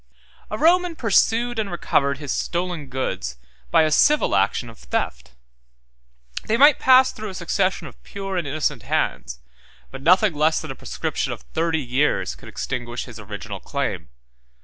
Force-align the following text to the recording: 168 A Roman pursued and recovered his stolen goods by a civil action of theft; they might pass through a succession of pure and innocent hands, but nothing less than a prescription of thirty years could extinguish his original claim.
168 0.47 0.57
A 0.57 0.57
Roman 0.59 0.95
pursued 0.95 1.59
and 1.59 1.69
recovered 1.69 2.17
his 2.17 2.31
stolen 2.31 2.87
goods 2.87 3.37
by 3.69 3.83
a 3.83 3.91
civil 3.91 4.35
action 4.35 4.67
of 4.67 4.79
theft; 4.79 5.33
they 6.47 6.57
might 6.57 6.79
pass 6.79 7.11
through 7.11 7.29
a 7.29 7.35
succession 7.35 7.85
of 7.85 8.01
pure 8.01 8.35
and 8.35 8.47
innocent 8.47 8.81
hands, 8.81 9.41
but 9.91 10.01
nothing 10.01 10.33
less 10.33 10.59
than 10.59 10.71
a 10.71 10.75
prescription 10.75 11.31
of 11.31 11.41
thirty 11.53 11.77
years 11.77 12.33
could 12.33 12.49
extinguish 12.49 13.05
his 13.05 13.19
original 13.19 13.59
claim. 13.59 14.09